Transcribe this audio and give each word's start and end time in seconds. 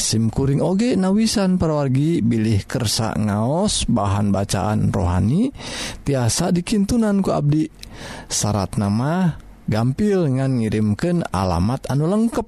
simkuring 0.00 0.64
oge 0.64 0.96
nawisan 0.96 1.60
perwargi 1.60 2.24
bilih 2.24 2.64
kersa 2.64 3.12
ngaos 3.20 3.84
bahan 3.84 4.32
bacaan 4.32 4.88
rohani 4.88 5.52
tiasa 6.02 6.48
dikintunan 6.50 7.20
ku 7.20 7.36
Abdi. 7.36 7.68
Syarat 8.32 8.80
nama 8.80 9.36
gampil 9.68 10.24
ngan 10.40 10.64
ngirimken 10.64 11.28
alamat 11.28 11.84
anu 11.92 12.08
lengkap 12.08 12.46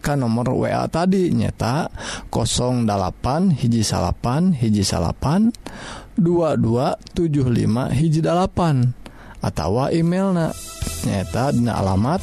kan 0.00 0.16
nomor 0.16 0.56
wa 0.56 0.88
tadi 0.88 1.28
nyeta 1.28 1.92
08 2.32 3.52
hiji 3.52 3.84
salapan 3.84 4.56
hiji 4.56 4.80
salapan 4.80 5.52
2275 6.16 7.92
hiji 7.92 8.20
atautawa 9.40 9.88
email 9.92 10.52
nyaeta 11.04 11.52
dina 11.56 11.80
alamat 11.80 12.20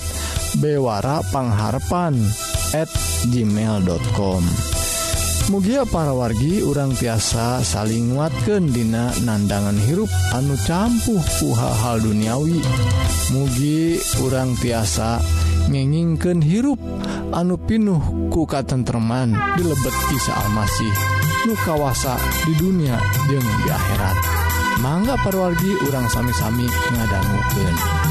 bewarapangharpan@ 0.61 2.15
gmail.com 3.27 4.43
mugia 5.47 5.87
para 5.87 6.11
wargi 6.11 6.59
urang 6.59 6.91
tiasa 6.91 7.63
saling 7.63 8.13
nguatkan 8.13 8.67
dina 8.67 9.15
nandangan 9.23 9.79
hirup 9.87 10.11
anu 10.35 10.59
campuh 10.67 11.23
puha 11.39 11.71
hal 11.83 12.03
duniawi. 12.03 12.59
Mugi 13.31 13.95
urang 14.23 14.59
tiasa 14.59 15.23
ngengingken 15.71 16.43
hirup 16.43 16.79
anu 17.31 17.55
pinuh 17.55 18.27
kuka 18.27 18.63
tentreman 18.67 19.35
dilebet 19.55 19.95
kisah 20.11 20.35
Almasih 20.47 20.93
nu 21.47 21.55
kawasa 21.63 22.19
di 22.43 22.53
dunia 22.59 22.99
jeung 23.31 23.47
di 23.63 23.67
akhirat. 23.71 24.46
mangga 24.77 25.17
perwargi 25.25 25.73
urang 25.89 26.05
sami-sami 26.05 26.69
ngadangguken 26.93 28.06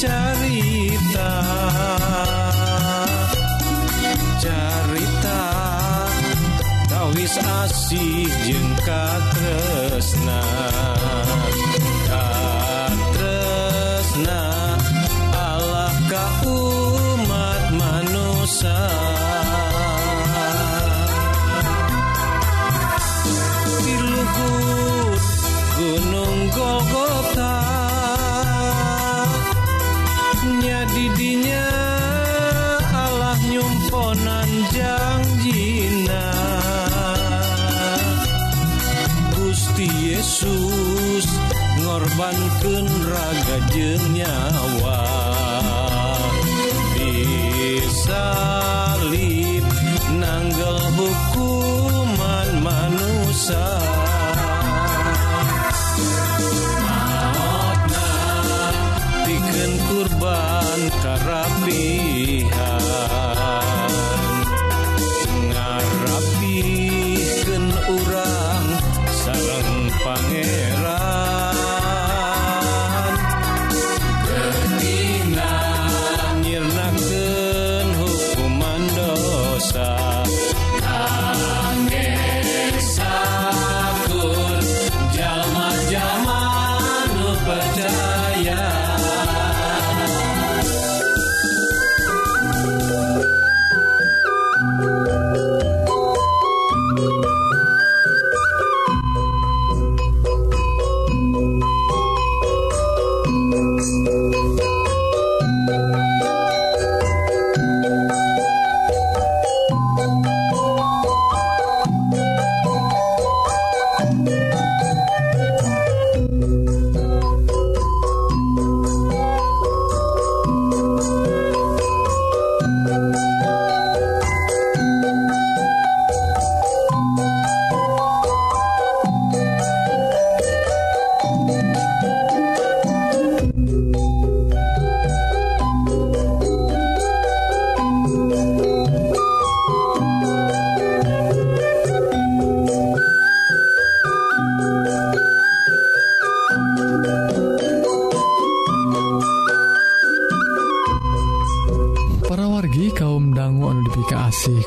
carita 0.00 1.30
carita 4.42 5.42
tawis 6.90 7.34
asih 7.38 8.26
jengka 8.42 9.06
tresna. 9.30 10.42
dương 43.74 44.14
nhà 44.14 44.50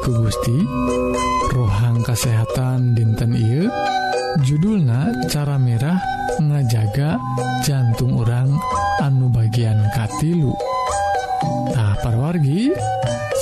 ku 0.08 0.24
Gusti 0.24 0.64
rohang 1.52 2.00
kesehatan 2.00 2.96
dinten 2.96 3.36
I 3.36 3.68
judulna 4.40 5.12
cara 5.28 5.60
merah 5.60 6.00
ngajaga 6.40 7.20
jantung 7.68 8.16
orang 8.16 8.56
anu 9.04 9.28
bagian 9.28 9.76
katilu. 9.92 10.56
Nah 11.76 12.00
parwargi 12.00 12.72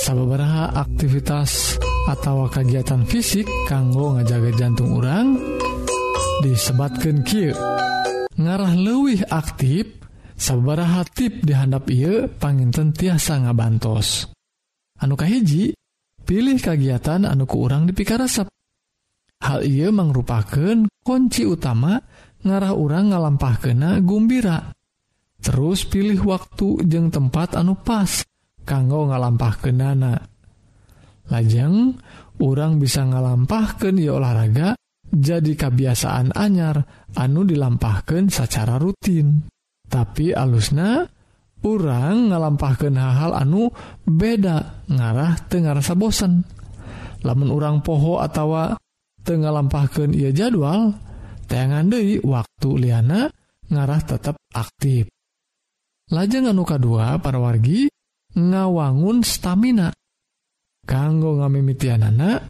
sababaraha 0.02 0.74
aktivitas 0.74 1.78
atau 2.10 2.50
kegiatan 2.50 3.06
fisik 3.06 3.46
kanggo 3.70 4.18
ngajaga 4.18 4.50
jantung 4.58 4.98
orang 4.98 5.38
disebatkan 6.42 7.22
Ky 7.22 7.54
ngarah 8.42 8.74
lewih 8.74 9.22
aktif 9.30 10.02
sabaraha 10.34 11.06
tip 11.14 11.46
dihandap 11.46 11.86
ia 11.94 12.26
panginten 12.26 12.90
tiasa 12.90 13.38
ngabantos. 13.46 14.34
Anukahiji 14.98 15.75
pilih 16.26 16.58
kegiatan 16.58 17.22
anuku 17.22 17.56
urang 17.56 17.86
dipikaresep 17.86 18.50
hal 19.46 19.62
ia 19.62 19.94
merupakan 19.94 20.90
kunci 21.06 21.46
utama 21.46 22.02
ngarah 22.42 22.74
urang 22.74 23.14
ngalampah 23.14 23.54
kena 23.62 24.02
gumbira. 24.02 24.74
Terus 25.38 25.86
pilih 25.86 26.18
waktu 26.26 26.82
jeng 26.90 27.14
tempat 27.14 27.54
anu 27.54 27.78
pas 27.78 28.26
kanggo 28.66 29.06
ngalampah 29.06 29.54
kenana 29.62 30.18
lajeng 31.30 31.98
orang 32.42 32.78
bisa 32.82 33.06
ngalampahkan 33.06 33.94
ya 33.98 34.18
olahraga 34.18 34.74
jadi 35.06 35.54
kebiasaan 35.54 36.34
anyar 36.34 37.06
anu 37.14 37.46
dilampahkan 37.46 38.26
secara 38.32 38.78
rutin. 38.82 39.46
Tapi 39.86 40.34
alusna 40.34 41.06
orang 41.66 42.30
ngalampahkan 42.30 42.94
hal-hal 42.94 43.34
anu 43.34 43.74
beda 44.06 44.86
ngarah 44.86 45.34
Tengarasa 45.50 45.98
bosen. 45.98 46.46
Lamun 47.26 47.50
urang 47.50 47.82
poho 47.82 48.22
atau 48.22 48.78
Tenga 49.26 49.50
lampahkan 49.50 50.14
ia 50.14 50.30
jadwal 50.30 50.94
tangan 51.50 51.90
Dei 51.90 52.22
waktu 52.22 52.68
Liana 52.78 53.26
ngarah 53.66 54.00
tetap 54.06 54.38
aktif. 54.54 55.10
Lajeng 56.14 56.46
anuka 56.46 56.78
kedua 56.78 57.18
para 57.18 57.42
wargi 57.42 57.90
ngawangun 58.38 59.26
stamina. 59.26 59.90
Kanggo 60.86 61.42
ngamimitianana 61.42 62.46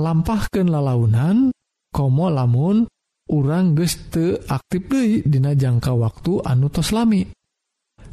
lampahkan 0.00 0.64
lalaunan 0.64 1.52
komo 1.92 2.32
lamun 2.32 2.88
orang 3.28 3.76
geste 3.76 4.40
aktif 4.48 4.88
Dei 4.88 5.20
dina 5.20 5.52
jangka 5.52 5.92
waktu 5.92 6.40
anu 6.48 6.72
toslami 6.72 7.35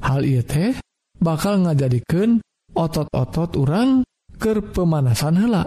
hal 0.03 0.23
teh 0.43 0.75
bakal 1.17 1.63
ngajadikan 1.63 2.43
otot-otot 2.75 3.55
orang 3.55 4.03
ke 4.35 4.59
pemanasan 4.59 5.39
hela 5.39 5.63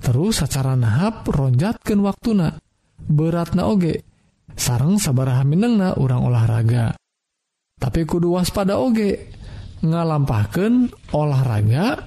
terus 0.00 0.40
secara 0.42 0.74
nahap 0.74 1.28
ronjatkan 1.28 2.00
waktuna. 2.00 2.56
Berat 3.00 3.54
na 3.54 3.68
oge. 3.68 4.06
Sarang 4.56 5.00
sabaraha 5.00 5.46
minengna 5.46 5.96
orang 5.96 6.20
olahraga. 6.26 6.96
Tapi 7.80 8.00
kudu 8.04 8.36
waspada 8.36 8.80
oge. 8.80 9.30
Ngalampahkan 9.80 10.92
olahraga 11.16 12.04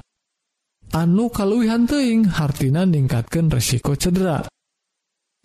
anu 0.94 1.34
kaluwihan 1.34 1.90
teing 1.90 2.30
hartina 2.30 2.86
ningkatkan 2.86 3.50
resiko 3.50 3.98
cedera. 3.98 4.46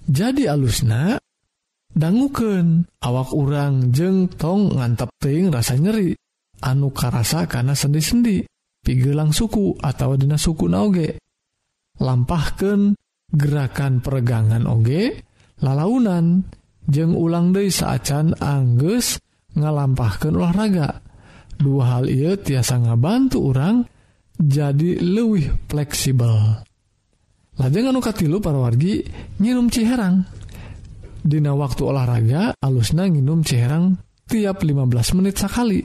Jadi 0.05 0.45
alusna 0.45 1.17
danguken 1.99 2.87
awak 3.03 3.35
urang 3.35 3.91
jeng 3.91 4.31
tong 4.31 4.79
ngantap 4.79 5.11
teing 5.19 5.51
rasa 5.51 5.75
nyeri. 5.75 6.15
Anu 6.59 6.91
karasa 6.91 7.47
karena 7.47 7.75
sendi-sendi 7.75 8.43
pigelang 8.83 9.31
suku 9.31 9.79
atau 9.79 10.19
dina 10.19 10.35
suku 10.35 10.67
naoge 10.67 11.23
lampahkan 12.03 12.99
gerakan 13.31 14.01
peregangan 14.03 14.67
oge 14.67 15.23
lalaunan 15.63 16.47
jeng 16.89 17.15
ulang 17.15 17.53
De 17.55 17.69
saacan 17.69 18.35
Anggus 18.39 19.21
ngalampahkan 19.55 20.33
olahraga. 20.35 21.05
Dua 21.59 21.99
hal 21.99 22.07
ia 22.07 22.39
tiasa 22.39 22.79
ngabantu 22.79 23.51
orang 23.51 23.83
jadi 24.39 25.03
lebih 25.03 25.67
fleksibel. 25.67 26.63
Lajeng 27.59 27.91
anu 27.91 27.99
katilu 27.99 28.39
para 28.39 28.63
wargi 28.63 29.03
nyirum 29.43 29.67
ciherang. 29.67 30.38
Dina 31.29 31.53
waktu 31.53 31.85
olahraga 31.85 32.57
alusna 32.57 33.05
nginum 33.05 33.45
ceherang 33.45 34.01
tiap 34.25 34.65
15 34.65 35.13
menit 35.21 35.37
sekali 35.37 35.85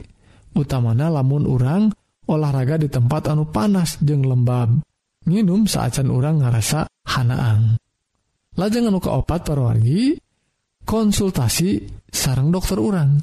utamana 0.56 1.12
lamun 1.12 1.44
urang 1.44 1.92
olahraga 2.32 2.80
di 2.80 2.88
tempat 2.88 3.28
anu 3.28 3.52
panas 3.52 4.00
jeng 4.00 4.24
lembab. 4.24 4.80
Nginum 5.28 5.68
saacan 5.68 6.08
urang 6.08 6.40
ngarasa 6.40 6.88
hanaang. 7.12 7.76
Lajeng 8.56 8.88
anu 8.88 9.04
keopat 9.04 9.44
parwargi 9.44 10.16
konsultasi 10.88 11.92
sarang 12.08 12.48
dokter 12.48 12.80
urang. 12.80 13.20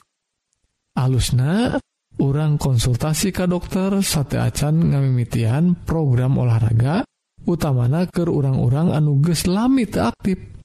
Alusna 1.01 1.81
orang 2.21 2.61
konsultasi 2.61 3.33
ke 3.33 3.49
dokter 3.49 3.97
sate 4.05 4.37
acan 4.37 4.93
ngamimitian 4.93 5.89
program 5.89 6.37
olahraga 6.37 7.01
utamana 7.49 8.05
ke 8.05 8.29
orang-orang 8.29 8.93
anuges 8.93 9.49
lami 9.49 9.89
aktif. 9.89 10.60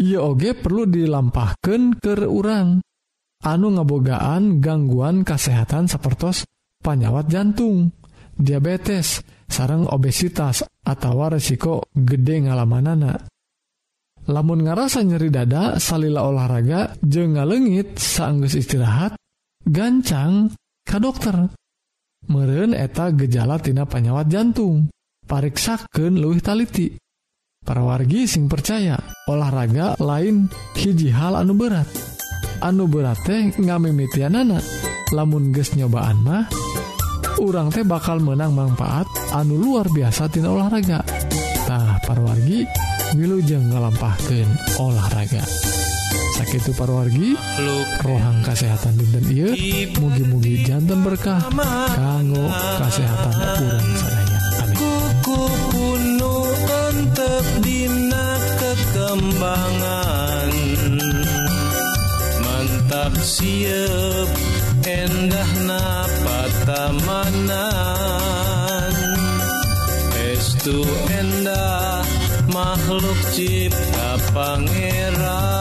ia 0.00 0.20
oge 0.20 0.56
perlu 0.56 0.84
dilampahkan 0.88 2.00
ke 2.00 2.24
urang. 2.24 2.80
Anu 3.44 3.68
ngabogaan 3.76 4.64
gangguan 4.64 5.22
kesehatan 5.22 5.86
seperti 5.86 6.48
panyawat 6.80 7.28
jantung 7.28 7.92
diabetes 8.36 9.20
sarang 9.46 9.88
obesitas 9.88 10.64
atau 10.84 11.28
resiko 11.28 11.84
gede 11.92 12.48
ngalamanana. 12.48 13.14
Lamun 14.26 14.66
ngarasa 14.66 15.06
nyeri 15.06 15.30
dada 15.30 15.78
salila 15.78 16.26
olahraga 16.26 16.98
je 16.98 17.22
ngalengit 17.22 17.94
sanggus 17.94 18.58
istirahat 18.58 19.14
gancang 19.62 20.50
ka 20.82 20.98
dokter. 20.98 21.46
Meren 22.26 22.74
eta 22.74 23.14
gejala 23.14 23.62
tina 23.62 23.86
panyawat 23.86 24.26
jantung 24.26 24.90
pariksaken 25.30 26.18
luwih 26.18 26.42
taliti. 26.42 26.98
Para 27.66 27.82
wargi 27.82 28.30
sing 28.30 28.46
percaya 28.46 28.94
olahraga 29.26 29.98
lain 29.98 30.46
hiji 30.78 31.10
hal 31.10 31.34
anu 31.34 31.58
berat. 31.58 31.90
Anu 32.62 32.86
berat 32.86 33.18
teh 33.26 33.50
ngamimitian 33.58 34.38
anak 34.38 34.62
lamun 35.10 35.50
ges 35.50 35.74
nyobaan 35.74 36.22
mah 36.22 36.46
orang 37.42 37.74
teh 37.74 37.82
bakal 37.82 38.22
menang 38.22 38.54
manfaat 38.54 39.04
anu 39.34 39.58
luar 39.58 39.90
biasa 39.90 40.30
tina 40.30 40.54
olahraga. 40.54 41.02
Nah 41.66 41.98
para 42.06 42.22
wargi 42.22 42.62
wilujeng 43.18 43.74
ngalampahkan 43.74 44.46
olahraga. 44.78 45.42
Sakit 46.38 46.68
parwargi 46.78 47.32
rohang 48.04 48.44
kesehatan 48.44 48.94
dinten 49.00 49.24
iya 49.32 49.48
mugi-mugi 49.98 50.68
jantan 50.68 51.00
berkah 51.00 51.40
kanggo 51.96 52.46
kesehatan 52.78 53.34
kurang 53.34 53.88
sadaya. 53.98 54.38
Amin 54.62 56.05
perkembangan. 59.26 60.50
Mantap 62.46 63.14
siap 63.18 64.30
endah 64.86 65.50
napatamanan 65.66 66.54
Estu 70.14 70.86
endah 71.10 72.06
makhluk 72.50 73.18
cipta 73.34 74.18
pangeran. 74.30 75.55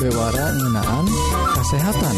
Bewara 0.00 0.46
ngenaan 0.56 1.06
kesehatan. 1.56 2.16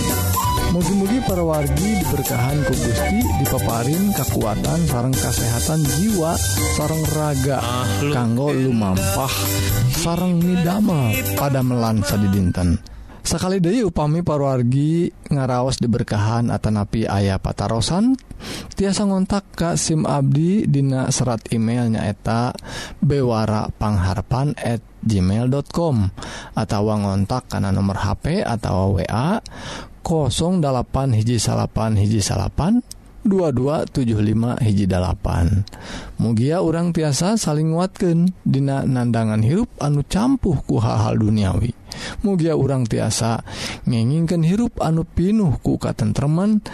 Mugi-mugi 0.70 1.18
parawargi 1.26 1.88
diberkahan 1.98 2.62
ku 2.62 2.74
Gusti 2.78 3.18
dipaparin 3.42 4.14
kekuatan 4.14 4.80
sareng 4.86 5.10
kesehatan 5.10 5.82
jiwa 5.82 6.38
sareng 6.78 7.04
raga 7.10 7.58
kanggo 8.14 8.54
lumampah 8.54 9.34
sareng 9.90 10.38
midamel 10.38 11.10
pada 11.34 11.58
melansa 11.66 12.14
di 12.22 12.30
dinten 12.30 12.78
Sekali 13.20 13.60
deui 13.60 13.84
upami 13.84 14.24
parwargi 14.24 15.12
ngaraos 15.28 15.76
diberkahan 15.76 16.48
atanapi 16.48 17.04
ayah 17.04 17.36
patarosan 17.36 18.16
tiasa 18.72 19.04
ngontak 19.04 19.44
ka 19.52 19.70
SIM 19.76 20.08
Abdi 20.08 20.64
dina 20.64 21.12
serat 21.12 21.52
emailnya 21.52 22.08
eta 22.08 22.56
bewara 22.98 23.68
pangharpan 23.68 24.56
at 24.56 24.89
gmail.com 25.04 25.96
atau 26.56 26.80
ngontak 26.84 27.48
karena 27.48 27.72
nomor 27.72 28.00
HP 28.00 28.44
atau 28.44 28.96
wa 29.00 29.40
08 30.00 31.16
hiji 31.16 31.36
salapan 31.36 31.94
hiji 31.94 32.18
salapan 32.24 32.80
2275 33.20 34.64
hiji 34.64 34.88
dalapan 34.88 35.60
mugia 36.16 36.64
orang 36.64 36.96
tiasa 36.96 37.36
saling 37.36 37.76
watken 37.76 38.32
Dina 38.40 38.88
nandangan 38.88 39.44
hirup 39.44 39.68
anu 39.76 40.00
campuh 40.08 40.56
ku 40.64 40.80
hal-hal 40.80 41.20
duniawi. 41.20 41.76
Mugia 42.24 42.56
orang 42.56 42.88
tiasa 42.88 43.44
ngenginkan 43.84 44.40
hirup 44.40 44.80
anu 44.80 45.04
pinuh 45.04 45.60
ku 45.60 45.76
katentreman 45.76 46.64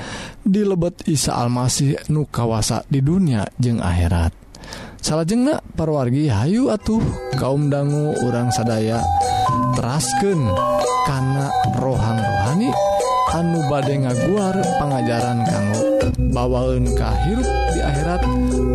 di 0.47 0.63
lebet 0.63 1.03
Isa 1.11 1.35
Almasih 1.35 2.07
nu 2.15 2.31
kawasa 2.31 2.87
di 2.87 3.03
dunia 3.03 3.43
jeung 3.59 3.83
akhirat. 3.83 4.46
salahjengnak 5.07 5.63
parwargi 5.79 6.27
Hayu 6.27 6.67
atuh 6.67 6.99
kaum 7.39 7.71
dangu 7.71 8.11
orang 8.27 8.51
sadaya 8.51 8.99
terasken 9.79 10.51
karena 11.07 11.47
rohang 11.79 12.19
rohani 12.19 12.75
anu 13.31 13.63
badai 13.71 14.03
ngaguar 14.03 14.59
pengajaran 14.83 15.47
kamu 15.47 15.79
bawaun 16.35 16.91
kahirrup 16.99 17.47
di 17.47 17.81
akhirat 17.87 18.27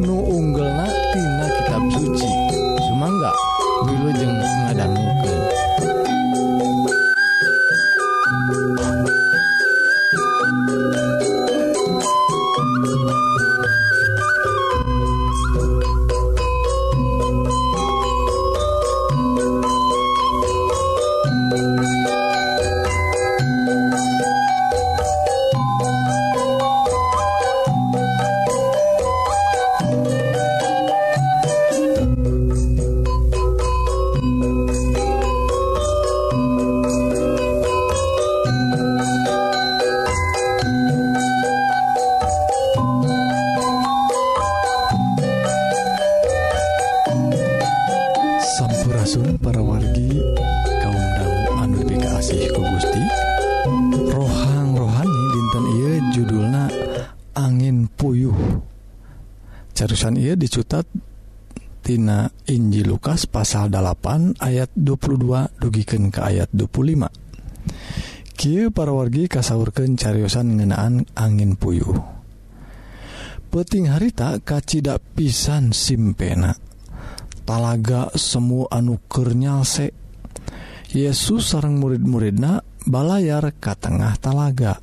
nu 0.07 0.23
unggel 0.31 0.71
natina 0.71 1.47
kitab 1.59 1.83
suci. 1.99 2.31
Sumangga 2.79 3.35
dulu 3.83 4.15
jeng 4.15 4.31
ngadangmu 4.39 5.10
Pangsan 60.01 60.17
ia 60.17 60.33
dicutattina 60.33 62.25
Inji 62.49 62.81
Lukas 62.81 63.29
pasal 63.29 63.69
8 63.69 64.33
ayat 64.41 64.73
22 64.73 65.61
dugiken 65.61 66.09
ke 66.09 66.25
ayat 66.25 66.49
25 66.49 68.33
Ki 68.33 68.73
parawargi 68.73 69.29
kasurken 69.29 69.93
cariyosan 69.93 70.57
ngenaan 70.57 71.05
angin 71.13 71.53
puyuh. 71.53 72.01
Peting 73.53 73.93
harita 73.93 74.41
kacita 74.41 74.97
pisan 74.97 75.69
simpena. 75.69 76.57
Talaga 77.45 78.09
semu 78.17 78.65
anukernyalse 78.73 79.93
Yesus 80.97 81.53
sarang 81.53 81.77
murid-muridna 81.77 82.65
balayar 82.89 83.53
ke 83.53 83.77
tengah 83.77 84.17
talaga. 84.17 84.81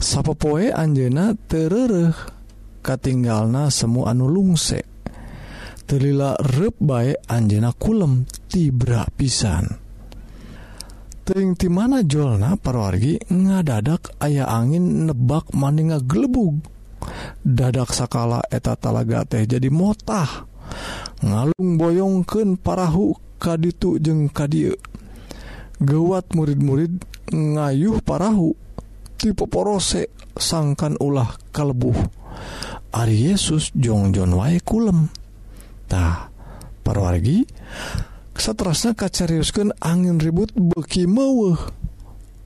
Sapopoe 0.00 0.72
Anjena 0.72 1.36
terereh 1.36 2.33
katinggalna 2.84 3.72
semu 3.72 4.04
anu 4.04 4.28
lungse. 4.28 4.84
Telila 5.88 6.36
rep 6.36 6.76
bae 6.80 7.16
Anjena 7.28 7.72
kulem 7.72 8.28
tibra 8.48 9.08
pisan 9.16 9.84
teringti 11.24 11.72
mana 11.72 12.04
Jolna 12.04 12.52
parwargi 12.60 13.16
ngadadak 13.32 14.20
ayah 14.20 14.44
angin 14.52 15.08
nebak 15.08 15.56
maninga 15.56 16.04
gelebug 16.04 16.60
dadak 17.40 17.96
sakala 17.96 18.44
eta 18.52 18.76
talaga 18.76 19.24
teh 19.24 19.48
jadi 19.48 19.72
motah. 19.72 20.44
Ngalung 21.24 21.80
boyongken 21.80 22.60
parahu 22.60 23.16
kaditu 23.40 23.96
jeng 23.96 24.28
kadieu 24.28 24.76
gewat 25.80 26.28
murid-murid 26.36 27.00
ngayuh 27.32 28.00
parahu 28.04 28.52
tipe 29.16 29.48
porose 29.48 30.12
sangkan 30.36 30.96
ulah 31.00 31.36
kalbuh 31.52 31.96
Ari 32.94 33.34
Yesus 33.34 33.74
jongjon 33.74 34.38
wae 34.38 34.62
kulemtah 34.62 36.30
parwargi 36.86 37.42
seterusnya 38.38 38.94
kacariuskan 38.94 39.74
angin 39.82 40.22
ribut 40.22 40.54
beki 40.54 41.10
meweh 41.10 41.58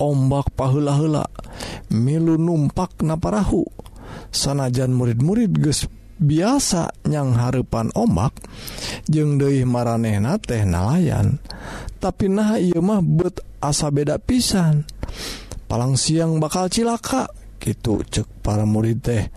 ombak 0.01 0.49
pahula-hela 0.57 1.29
milu 1.93 2.41
numpak 2.41 2.97
na 3.05 3.21
parahu. 3.21 3.69
Sanajan 4.33 4.97
murid-murid 4.97 5.53
ges 5.61 5.85
biasa 6.17 6.97
nyang 7.05 7.37
harepan 7.37 7.93
ombak 7.93 8.41
jeung 9.05 9.37
deui 9.37 9.69
maranehna 9.69 10.41
teh 10.41 10.65
nalayan. 10.65 11.37
Tapi 12.01 12.33
nah 12.33 12.57
ia 12.57 12.81
mah 12.81 13.05
bet 13.05 13.45
asa 13.61 13.93
beda 13.93 14.17
pisan. 14.17 14.89
Palang 15.69 16.01
siang 16.01 16.41
bakal 16.41 16.73
cilaka 16.73 17.29
gitu 17.61 18.01
cek 18.01 18.41
para 18.41 18.65
murid 18.65 18.99
teh. 19.05 19.29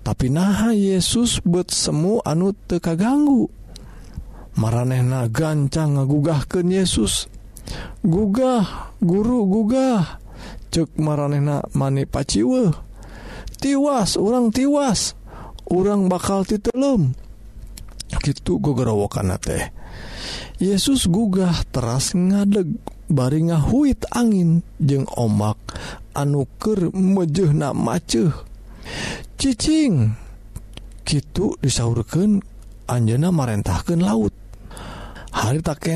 tapi 0.00 0.32
nah 0.32 0.72
Yesus 0.72 1.44
buat 1.44 1.68
semu 1.68 2.24
anu 2.24 2.56
tekaganggu 2.66 3.60
marehna 4.56 5.28
gancang 5.30 5.96
ngagugahkan 5.96 6.66
Yesus. 6.66 7.28
Gugah 8.02 8.96
guru 8.98 9.46
gugah. 9.46 10.20
Cek 10.70 10.98
marehna 11.02 11.66
mani 11.74 12.06
paciwe 12.06 12.70
tiwas 13.60 14.16
orang 14.16 14.50
tiwas. 14.50 15.14
Orang 15.70 16.10
bakal 16.10 16.42
titelum 16.42 17.14
gitu 18.26 18.58
gogerowokan 18.58 19.30
teh. 19.38 19.70
Yesus 20.58 21.06
gugah 21.06 21.62
teras 21.70 22.10
ngadeg 22.10 22.74
bari 23.06 23.46
ngahuit 23.46 24.02
angin 24.10 24.66
jeung 24.82 25.06
omak 25.14 25.58
anuker 26.14 26.90
mejehna 26.90 27.70
maceh 27.70 28.34
cicing. 29.40 30.12
Gitu 31.00 31.56
disaurkan 31.64 32.44
Anjena 32.84 33.32
marentahkan 33.32 33.96
laut. 33.96 34.36
Hari 35.32 35.64
tak 35.64 35.88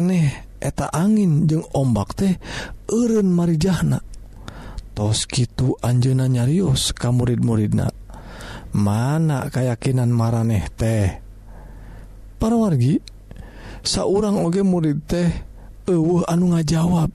eta 0.64 0.88
angin 0.88 1.44
jeung 1.44 1.68
ombak 1.76 2.16
teh 2.16 2.40
Erun 2.88 3.28
Marijahna. 3.28 4.00
Tos 4.96 5.28
gitu 5.28 5.76
Anjena 5.84 6.24
nyarius 6.24 6.96
ka 6.96 7.12
murid-muridna. 7.12 7.92
Mana 8.74 9.52
kayakakinan 9.52 10.08
maraneh 10.08 10.64
teh? 10.72 11.20
Para 12.40 12.56
wargi 12.56 12.98
seorang 13.84 14.40
oge 14.40 14.64
murid 14.64 14.98
teh 15.04 15.28
uh 15.90 16.24
anu 16.30 16.56
ngajawab. 16.56 17.12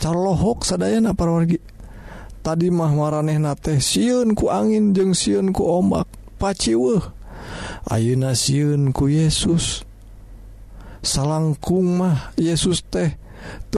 Carlohok 0.00 0.64
sadayana 0.64 1.12
para 1.12 1.36
wargi. 1.36 1.60
tadi 2.40 2.72
mah 2.72 2.92
marehna 2.92 3.54
teh 3.56 3.78
siun 3.78 4.34
ku 4.34 4.48
angin 4.48 4.96
jeung 4.96 5.12
siun 5.16 5.52
ku 5.52 5.64
ombak 5.68 6.08
paciweh 6.40 7.20
Ayeuna 7.88 8.36
siun 8.36 8.92
ku 8.92 9.08
Yesus. 9.08 9.82
Salangkung 11.00 11.96
mah 11.96 12.36
Yesus 12.36 12.84
teh 12.84 13.16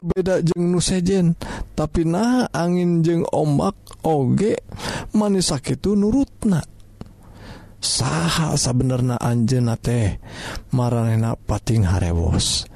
beda 0.02 0.42
jeng 0.42 0.74
nusejen 0.74 1.38
tapi 1.78 2.02
nah 2.02 2.50
angin 2.50 3.06
jeng 3.06 3.22
ombak 3.30 3.78
oge 4.02 4.58
manis 5.14 5.54
sakit 5.54 5.86
nurutna. 5.94 6.66
Saha 7.82 8.54
sabenerna 8.54 9.18
Anjena 9.18 9.78
teh 9.78 10.18
maranehna 10.74 11.38
pating 11.38 11.86
harewos. 11.86 12.66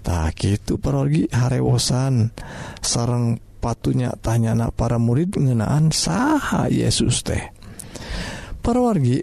Tak 0.00 0.40
itu 0.48 0.80
pergi 0.80 1.28
harewosan. 1.28 2.32
Sarang 2.80 3.36
patunya 3.60 4.16
tanyana 4.16 4.72
para 4.72 4.96
murid 4.96 5.36
ngenaan 5.36 5.92
saha 5.92 6.72
Yesus 6.72 7.20
teh? 7.20 7.52
Para 8.64 8.80
wargi 8.80 9.20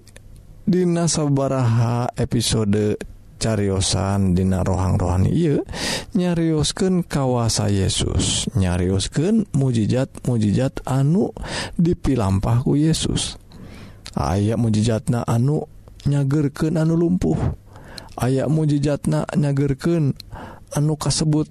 Dina 0.67 1.07
sabaraha 1.07 2.11
episode 2.13 2.99
cariosan 3.39 4.35
Dina 4.35 4.65
rohang 4.65 4.99
rohani 4.99 5.31
Ieu 5.31 5.63
nyariusken 6.13 7.05
kawasa 7.05 7.69
Yesus. 7.71 8.51
Nyariusken 8.57 9.49
mujijat 9.55 10.09
mujijat 10.27 10.81
anu 10.83 11.31
dipilampahku 11.79 12.75
Yesus. 12.75 13.39
Aya 14.17 14.57
mujijatna 14.57 15.23
anu 15.23 15.69
nyagerken 16.03 16.75
anu 16.75 16.97
lumpuh. 16.97 17.37
Aya 18.17 18.49
mujijatna 18.49 19.29
nyagerken 19.37 20.17
anu 20.73 20.93
kasebut 20.97 21.47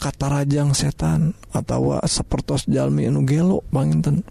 kata 0.00 0.32
Rajang 0.32 0.72
setan 0.72 1.36
atau 1.52 2.00
sepertos 2.08 2.64
Jalmi 2.64 3.04
anu 3.04 3.22
gelo 3.28 3.60
Banginten 3.68 4.24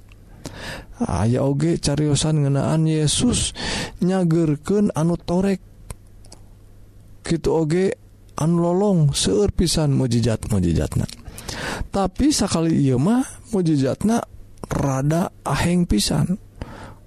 aya 1.06 1.46
oge 1.46 1.78
cariyosan 1.78 2.44
ngenaan 2.44 2.90
Yesus 2.90 3.54
nyagerken 4.02 4.92
anu 4.98 5.16
torek. 5.16 5.62
Gitu 7.24 7.50
oge 7.54 7.94
anu 8.42 8.66
lolong 8.66 9.14
seueur 9.14 9.54
pisan 9.54 9.94
mujijat 9.94 10.50
mujijatna 10.50 11.06
tapi 11.90 12.30
sakali 12.30 12.76
ieu 12.86 13.02
mah 13.02 13.24
mujijatna 13.52 14.22
rada 14.70 15.34
aheng 15.44 15.90
pisan. 15.90 16.38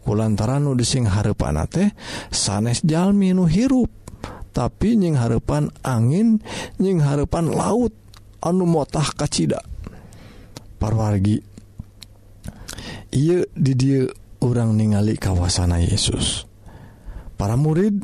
Kulantaran 0.03 0.67
nu 0.67 0.75
dising 0.75 1.07
harepan 1.07 1.63
teh 1.71 1.95
sanes 2.35 2.83
jalmi 2.83 3.31
nu 3.31 3.47
hirup. 3.47 3.91
Tapi 4.53 4.99
nying 4.99 5.17
harepan 5.17 5.71
angin 5.87 6.43
nying 6.83 7.01
harepan 7.01 7.49
laut. 7.49 7.95
anu 8.43 8.67
motah 8.67 9.15
kacita 9.15 9.63
parwargi. 10.83 11.39
Ia 13.15 13.47
did 13.55 14.11
orang 14.43 14.75
ningali 14.75 15.15
kawasana 15.15 15.79
Yesus. 15.79 16.43
Para 17.39 17.55
murid 17.55 18.03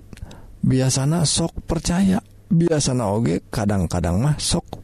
biasanya 0.62 1.26
sok 1.26 1.66
percaya. 1.66 2.22
Biasanya 2.48 3.04
oge 3.10 3.44
kadang-kadang 3.50 4.22
mah 4.24 4.38
sok 4.38 4.80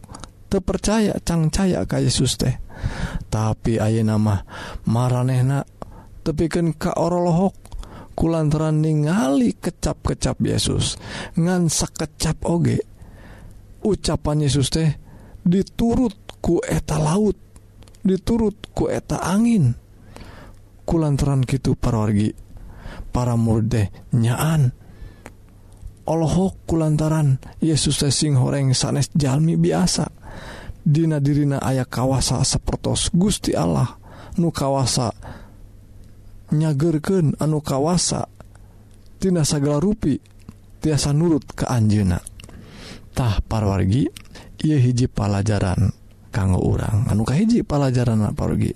percaya 0.54 1.16
cangcaya 1.22 1.86
ka 1.86 2.02
Yesus 2.02 2.34
teh. 2.36 2.54
Tapi 3.30 3.78
Aye 3.78 4.02
nama 4.06 4.42
marehna 4.90 5.62
tepiken 6.26 6.74
Ka 6.74 6.98
orolohok. 6.98 7.54
Kulantaran 8.14 8.78
ningali 8.78 9.58
kecap-kecap 9.58 10.38
Yesus. 10.38 10.94
Ngansa 11.34 11.90
kecap 11.90 12.46
oge. 12.46 12.78
Ucapan 13.82 14.46
Yesus 14.46 14.70
teh 14.70 15.03
diturut 15.44 16.16
ku 16.40 16.58
eta 16.64 16.98
laut. 16.98 17.36
Diturut 18.04 18.72
ku 18.72 18.88
eta 18.88 19.20
angin. 19.20 19.76
Kulantaran 20.84 21.44
gitu 21.44 21.76
parwargi. 21.76 22.32
Para 23.12 23.36
murde 23.38 23.88
nyaan. 24.12 24.72
Allahok 26.04 26.68
kulantaran. 26.68 27.40
Yesus 27.64 28.04
sing 28.12 28.36
horeng 28.36 28.76
sanes 28.76 29.08
jalmi 29.16 29.56
biasa. 29.56 30.08
Dina 30.84 31.16
dirina 31.16 31.64
ayah 31.64 31.88
kawasa 31.88 32.44
sepertos 32.44 33.08
Gusti 33.08 33.56
Allah. 33.56 33.96
Nu 34.36 34.52
kawasa 34.52 35.16
nyagerken 36.52 37.40
anu 37.40 37.64
kawasa. 37.64 38.28
Tina 39.16 39.48
sagala 39.48 39.80
rupi 39.80 40.20
tiasa 40.84 41.16
nurut 41.16 41.48
ke 41.56 41.64
Anjunatah 41.64 43.40
parwargi. 43.48 44.23
ia 44.64 44.80
hiji 44.80 45.06
pelajaran 45.06 45.92
kanggo 46.32 46.58
orang 46.64 47.06
anuka 47.12 47.36
hiji 47.36 47.62
pelajaran 47.62 48.24
pergi 48.32 48.72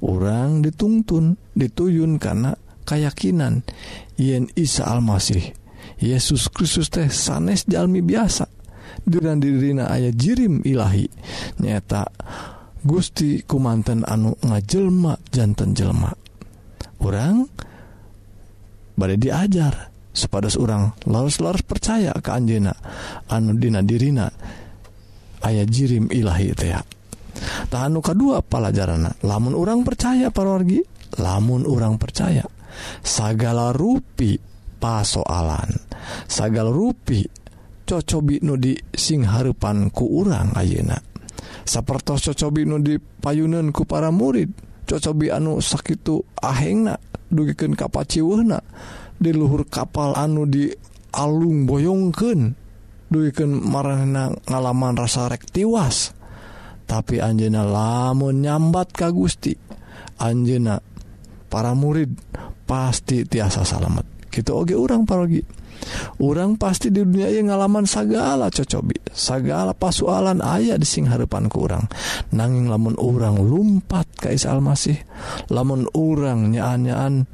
orang 0.00 0.62
dituntun 0.62 1.36
dituyun 1.52 2.16
karena 2.22 2.54
kayakakinan 2.86 3.66
Yen 4.14 4.46
Isa 4.54 4.86
Almasih 4.86 5.64
Yesus 6.00 6.50
Kristus 6.50 6.90
teh 6.90 7.06
sanes 7.08 7.64
jalmi 7.68 8.02
biasa. 8.02 8.50
Dengan 9.04 9.36
dirina 9.42 9.90
ayah 9.90 10.14
jirim 10.14 10.64
Ilahi. 10.64 11.06
Nyata 11.60 12.08
Gusti 12.84 13.40
kumanten 13.44 14.04
anu 14.04 14.36
ngajelma 14.44 15.16
jantan 15.32 15.72
jelma. 15.72 16.12
Orang 17.00 17.48
badai 18.94 19.18
diajar 19.18 19.90
sepadas 20.14 20.54
orang 20.54 20.94
lalu-laras 21.08 21.64
percaya 21.66 22.14
ke 22.14 22.30
Anjena 22.30 22.72
anu 23.28 23.56
Dina 23.56 23.80
dirina. 23.82 24.28
ayaah 25.44 25.68
jirim 25.68 26.08
Ilahi 26.08 26.56
tea 26.56 26.80
tahan 27.68 28.00
uka 28.00 28.16
dua 28.16 28.40
pelajarana 28.40 29.20
lamun 29.20 29.52
orang 29.52 29.84
percaya 29.84 30.32
parorgi 30.32 30.94
lamun 31.18 31.66
orang 31.66 31.94
percaya. 32.00 32.42
Sagala 33.06 33.70
rupi 33.70 34.34
pasoalan 34.82 35.70
sagala 36.26 36.74
rupi 36.74 37.22
cocobi 37.86 38.42
nudi 38.42 38.74
sing 38.90 39.22
harepan 39.22 39.94
ku 39.94 40.24
urang 40.24 40.50
ayeuna. 40.58 40.98
Sapertos 41.64 42.26
cocobi 42.26 42.66
nudi 42.66 42.98
payunan 42.98 43.70
ku 43.70 43.86
para 43.86 44.10
murid 44.10 44.50
cocobi 44.84 45.30
anu 45.30 45.62
sakit 45.62 46.04
ahengna 46.42 46.98
dugiken 47.30 47.78
di 49.14 49.30
luhur 49.30 49.62
kapal 49.70 50.12
anu 50.18 50.44
di 50.44 50.68
alung 51.14 51.64
boyongken 51.70 52.63
duken 53.14 53.62
marna 53.62 54.34
ngalaman 54.50 54.98
rasa 54.98 55.30
rek 55.30 55.46
tiwas. 55.46 56.10
Tapi 56.84 57.22
Anjena 57.22 57.62
lamun 57.64 58.44
nyambat 58.44 58.92
ka 58.92 59.08
Gusti 59.08 59.54
Anjena 60.20 60.76
para 61.46 61.72
murid 61.72 62.10
pasti 62.66 63.22
tiasa 63.22 63.62
salamet. 63.62 64.26
Gitu 64.34 64.50
oge 64.50 64.74
orang 64.74 65.06
parogi. 65.06 65.40
Orang 66.18 66.58
pasti 66.58 66.90
di 66.90 67.02
dunia 67.02 67.28
yang 67.30 67.52
ngalaman 67.52 67.84
segala 67.84 68.48
cocobi 68.48 68.96
segala 69.14 69.76
pasualan 69.76 70.40
ayah 70.42 70.80
di 70.80 70.86
sing 70.88 71.06
harapan 71.06 71.46
ke 71.46 71.60
nanging 72.34 72.66
lamun 72.66 72.96
orang 72.96 73.38
lumpat 73.38 74.08
kais 74.16 74.48
almasih 74.48 74.98
lamun 75.52 75.86
orang 75.92 76.50
nyaan-nyaan 76.50 77.28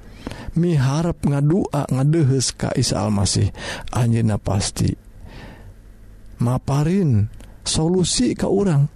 miharap 0.58 1.24
ngadua 1.24 1.88
ngadehes 1.88 2.52
kais 2.58 2.92
almasih 2.92 3.54
anjena 3.94 4.36
pasti 4.36 5.09
maparin. 6.40 7.28
Solusi 7.62 8.34
ke 8.34 8.48
orang 8.48 8.88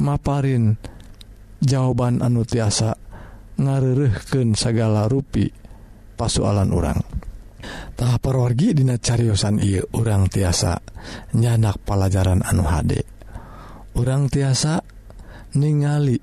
maparin. 0.00 0.78
Jawaban 1.64 2.20
anu 2.20 2.44
tiasa 2.44 2.96
ngarerehken 3.58 4.58
segala 4.58 5.06
rui 5.06 5.48
pasualan 6.18 6.70
orang 6.74 7.00
tahap 7.94 8.20
perwargi 8.20 8.76
dina 8.76 8.98
cariyosan 8.98 9.62
I 9.62 9.80
orang 9.94 10.28
tiasa 10.28 10.78
nyanak 11.38 11.80
pelajaran 11.86 12.42
anu 12.42 12.66
HD 12.66 13.00
orang 13.96 14.26
tiasa 14.28 14.82
ningali 15.54 16.18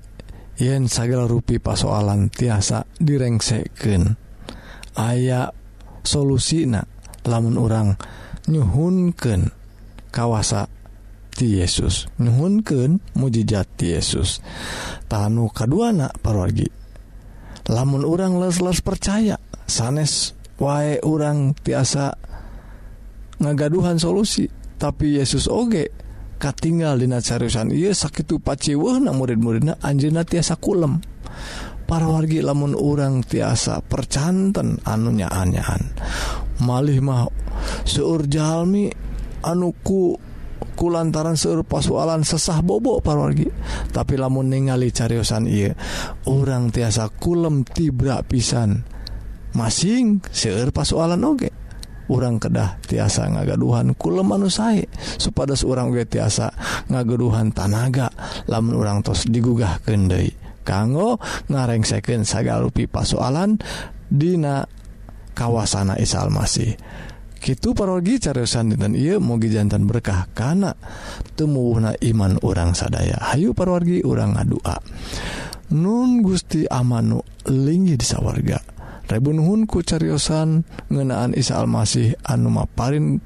yen 0.60 0.86
segala 0.86 1.24
rui 1.24 1.56
pasoalan 1.58 2.28
tiasa 2.28 2.84
direngseken 3.00 4.14
aya 5.00 5.48
solusi 6.04 6.68
na 6.68 6.84
lamun 7.24 7.56
orang 7.56 7.96
nyhunken 8.46 9.61
kawasa 10.12 10.68
ti 11.32 11.56
Yesus. 11.58 12.12
Nuhunken 12.20 13.00
mukjizat 13.16 13.80
Yesus. 13.80 14.44
Tanu 15.08 15.48
kaduana 15.48 16.12
parwargi. 16.12 16.68
Lamun 17.72 18.04
orang 18.04 18.36
les-les 18.36 18.84
percaya 18.84 19.40
sanes 19.64 20.36
wae 20.60 21.00
orang 21.00 21.56
tiasa 21.56 22.12
ngagaduhan 23.40 23.96
solusi. 23.96 24.46
Tapi 24.76 25.16
Yesus 25.16 25.48
oge 25.48 25.88
katinggal 26.36 27.00
dina 27.00 27.24
cariusan. 27.24 27.72
Ia 27.72 27.96
sakit 27.96 28.36
paciwehna 28.36 29.16
murid-muridna 29.16 29.80
anjina 29.80 30.28
tiasa 30.28 30.60
kulem. 30.60 31.00
Para 31.88 32.08
wargi 32.08 32.40
lamun 32.40 32.72
orang 32.72 33.20
tiasa 33.20 33.84
percanten 33.84 34.80
anunya 34.86 35.28
anyahan 35.28 35.92
malih 36.62 37.02
mau 37.02 37.28
seur 37.82 38.24
Jalmi 38.30 38.88
anuku 39.42 40.16
ku 40.72 40.86
lantaran 40.88 41.34
pasualan 41.66 42.22
sesah 42.22 42.62
bobok 42.62 43.02
parwargi 43.02 43.50
tapi 43.90 44.14
lamun 44.14 44.48
ningali 44.48 44.94
cariyosan 44.94 45.44
ia 45.50 45.74
orang 46.30 46.70
tiasa 46.70 47.10
kulem 47.10 47.66
tibra 47.66 48.22
pisan. 48.24 48.86
Masing 49.52 50.24
seur 50.32 50.72
pasualan 50.72 51.20
oge. 51.28 51.52
Orang 52.08 52.40
kedah 52.40 52.80
tiasa 52.88 53.28
ngagaduhan 53.28 53.92
kulem 54.00 54.32
anu 54.32 54.48
sae. 54.48 54.88
Supados 55.20 55.60
seorang 55.60 55.92
ge 55.92 56.08
tiasa 56.08 56.48
ngagaduhan 56.88 57.52
tanaga. 57.52 58.08
Lamun 58.48 58.80
orang 58.80 59.04
tos 59.04 59.28
digugah 59.28 59.76
kendai 59.84 60.32
kanggo 60.62 61.18
ngareng 61.50 61.82
second 61.82 62.22
pasualan 62.88 63.58
dina 64.08 64.64
kawasana 65.34 65.98
isal 65.98 66.30
masih 66.30 66.78
gitu 67.42 67.74
parogi 67.74 68.22
carsan 68.22 68.78
dan 68.78 68.94
ia 68.94 69.18
mugi 69.18 69.50
jantan 69.50 69.90
berkah. 69.90 70.30
Karena 70.30 70.70
temuuna 71.34 71.98
iman 71.98 72.38
orang 72.46 72.72
sadaya. 72.78 73.18
Hayyu 73.34 73.52
parwargi 73.52 74.06
orang 74.06 74.38
ngadua. 74.38 74.78
Nun 75.74 76.22
Gusti 76.22 76.68
amanu 76.70 77.24
lingi 77.50 77.98
di 77.98 78.06
sawwarga 78.06 78.72
rebunhunku 79.12 79.84
cariyosan 79.84 80.64
ngenaan 80.88 81.36
Isa 81.36 81.60
Almasih 81.60 82.16
anu 82.24 82.48
maparin 82.48 83.20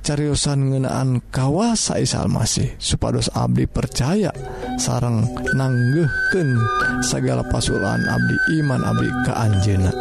caryosan 0.00 0.72
ngenaan 0.72 1.20
kawasa 1.34 2.00
Isa 2.00 2.24
Almasih 2.24 2.78
supados 2.80 3.28
Abdi 3.34 3.66
percaya 3.66 4.32
sarang 4.80 5.28
nanggeken 5.54 6.56
segala 7.04 7.44
pasulan 7.48 8.00
Abdi 8.06 8.36
iman 8.62 8.80
Abdi 8.80 9.08
keanjena 9.26 9.92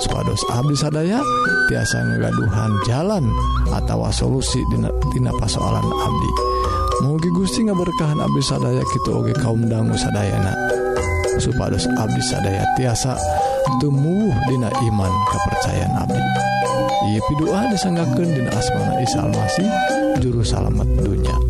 supados 0.00 0.40
Abdi 0.48 0.76
sadaya 0.76 1.20
tiasa 1.68 2.00
ngagaduhan 2.00 2.72
jalan 2.88 3.24
atau 3.70 4.08
solusi 4.10 4.64
Ditina 4.72 5.30
pasoalan 5.36 5.84
Abdi. 5.84 6.30
Mugi 7.04 7.30
Gusti 7.36 7.68
ngaberkahan 7.68 8.16
Abdi 8.16 8.42
sadaya 8.42 8.82
gitu 8.96 9.20
Oge 9.20 9.36
kaum 9.36 9.68
dangu 9.68 9.94
sadayana. 9.94 10.56
Supados 11.36 11.84
Abdi 12.00 12.20
sadaya 12.24 12.64
tiasa 12.80 13.16
tumbuh 13.80 14.32
Dina 14.48 14.72
iman 14.88 15.12
kepercayaan 15.32 15.94
Abdi. 16.08 16.22
Ia 17.12 17.20
pidoa 17.28 17.68
disanggaken 17.72 18.28
Dina 18.36 18.50
asmana 18.56 19.00
Isa 19.04 19.24
Almasih 19.24 19.68
juru 20.20 20.40
salamet 20.40 20.88
dunya. 21.00 21.49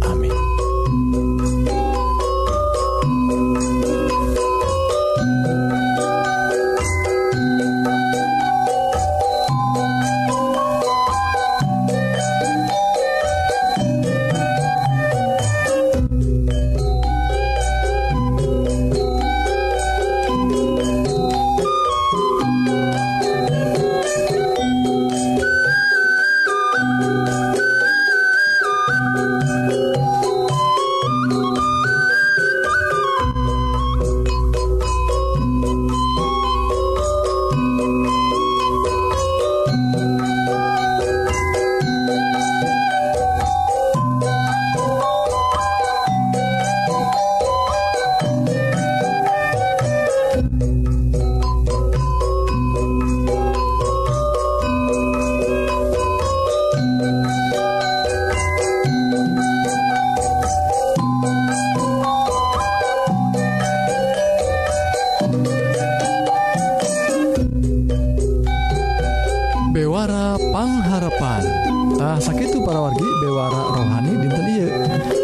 Assalamualaikum 72.61 73.41
para 73.41 73.61
rohani 73.73 74.13
dinten 74.21 74.69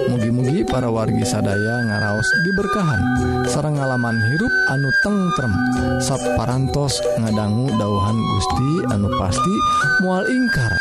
mugi-mugi 0.09 0.64
para 0.64 0.88
wargi 0.88 1.20
sadaya 1.20 1.85
ngaraos 1.85 2.25
diberkahan. 2.49 3.03
Sarang 3.44 3.77
ngalaman 3.77 4.16
hirup 4.25 4.55
anu 4.72 4.88
tengrem 5.05 5.53
sapparantos 6.01 6.96
ngadanggu 7.20 7.77
dauhan 7.77 8.16
Gusti 8.16 8.70
anu 8.88 9.12
pasti 9.20 9.55
mual 10.01 10.25
ingkar. 10.33 10.72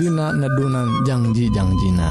Dina 0.00 0.32
nedunan 0.32 1.04
janjijangjiina 1.04 2.08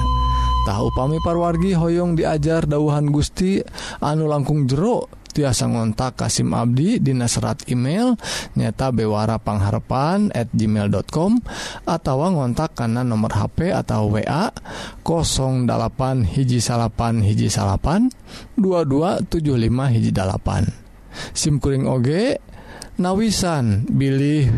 tahu 0.70 0.94
pami 0.94 1.18
parwargi 1.26 1.74
Hoong 1.74 2.14
diajar 2.14 2.70
dauhan 2.70 3.10
Gusti 3.10 3.66
anu 3.98 4.30
langkung 4.30 4.70
jeruk 4.70 5.10
tiasa 5.38 5.70
ngontak 5.70 6.18
Kasim 6.18 6.50
Abdi 6.58 6.98
di 6.98 7.14
serat 7.30 7.70
email 7.70 8.18
nyata 8.58 8.90
bewarapangharpan@ 8.90 10.34
gmail.com 10.34 11.32
atau 11.86 12.16
ngontak 12.26 12.74
karena 12.74 13.06
nomor 13.06 13.38
HP 13.38 13.70
atau 13.70 14.10
WA 14.18 14.50
08 15.06 16.34
hiji 16.34 16.58
salapan 16.58 17.22
hiji 17.22 17.54
salapan 17.54 18.10
2275 18.58 19.94
hijjipan 19.94 20.74
SIMkuring 21.38 21.86
OG 21.86 22.10
nawisan 22.98 23.86
bilih 23.86 24.50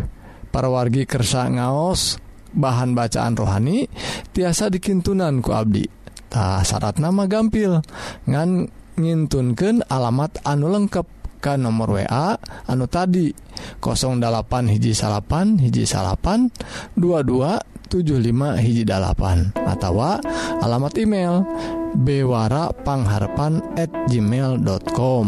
para 0.48 0.72
wargi 0.72 1.04
kersa 1.04 1.52
ngaos 1.52 2.20
bahan 2.56 2.96
bacaan 2.96 3.36
rohani 3.36 3.86
tiasa 4.34 4.72
dikintunanku 4.74 5.52
Abdi. 5.54 5.86
Tak 6.30 6.62
syarat 6.62 7.02
nama 7.02 7.26
gampil 7.26 7.82
ngan 8.30 8.70
ngintunkan 9.00 9.88
alamat 9.88 10.44
anu 10.44 10.68
lengkap 10.68 11.08
ke 11.40 11.56
nomor 11.56 11.96
WA 11.96 12.36
anu 12.68 12.86
tadi 12.92 13.32
08 13.80 14.68
hiji 14.68 14.92
salapan 14.92 15.56
hiji 15.56 15.88
salapan 15.88 16.52
2275 17.00 18.60
hiji 18.60 18.84
dalapan 18.84 19.56
atau 19.56 20.20
alamat 20.60 20.94
email 21.00 21.48
bewara 21.96 22.76
pangharpan 22.84 23.64
at 23.80 23.90
gmail.com 24.12 25.28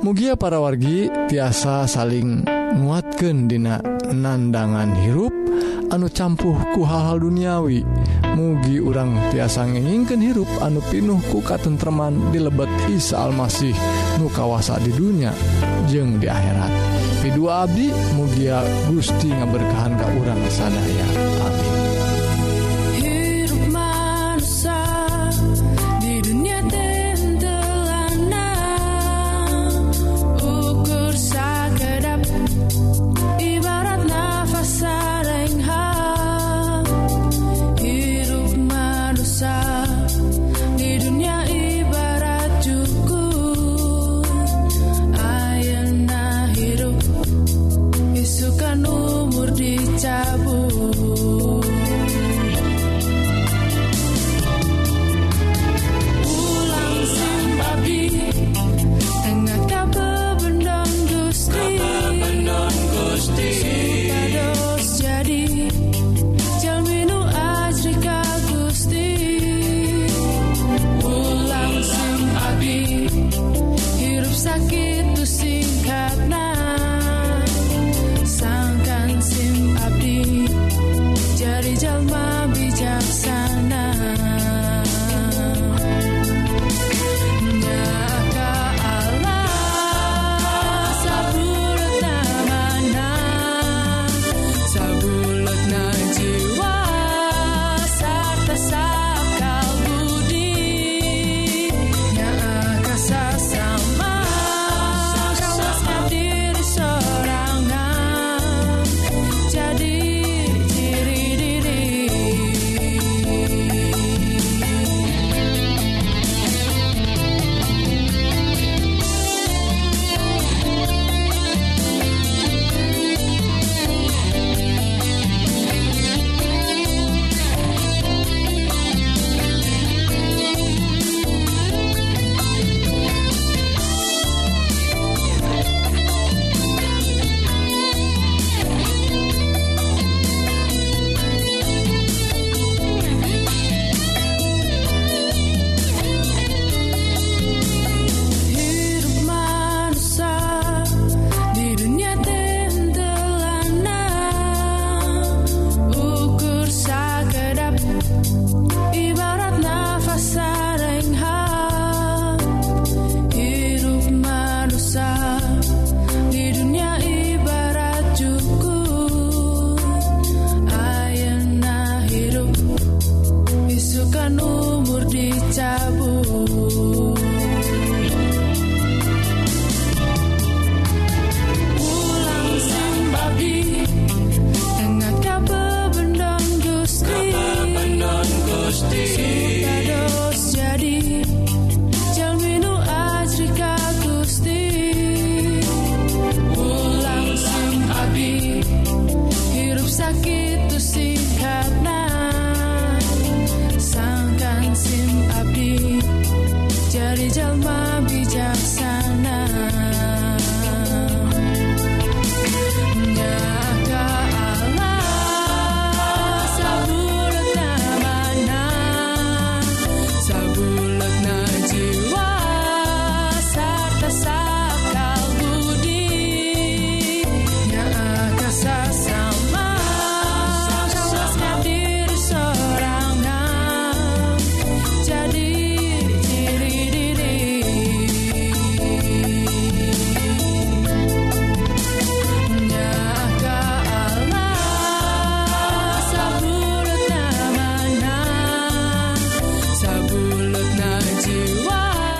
Mugia 0.00 0.32
para 0.32 0.56
wargi 0.56 1.12
tiasa 1.28 1.84
saling 1.84 2.48
nguatkan 2.48 3.52
dina 3.52 3.84
nandangan 4.08 4.96
hirup 4.96 5.28
anu 5.92 6.08
campuh 6.08 6.56
ku 6.72 6.88
hal-hal 6.88 7.20
duniawi. 7.20 7.84
Mugi 8.32 8.80
urang 8.80 9.12
tiasa 9.28 9.68
nginginkan 9.68 10.24
hirup 10.24 10.48
anu 10.64 10.80
pinuh 10.88 11.20
ku 11.28 11.44
katentreman 11.44 12.32
di 12.32 12.40
lebet 12.40 12.72
Isa 12.88 13.28
Almasih 13.28 13.76
nu 14.16 14.32
kawasa 14.32 14.80
di 14.80 14.88
dunia 14.88 15.36
jeng 15.84 16.16
di 16.16 16.32
akhirat. 16.32 16.72
Video 17.20 17.52
Abdi 17.52 17.92
mugia 18.16 18.64
Gusti 18.88 19.28
ngaberkahan 19.28 20.00
ke 20.00 20.06
urang 20.16 20.40
sadaya. 20.48 21.06
Amin. 21.44 21.79